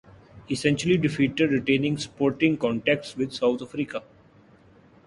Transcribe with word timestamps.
He 0.47 0.55
staunchly 0.55 0.97
defended 0.97 1.51
retaining 1.51 1.95
sporting 1.99 2.57
contacts 2.57 3.15
with 3.15 3.31
South 3.33 3.61
Africa. 3.61 4.01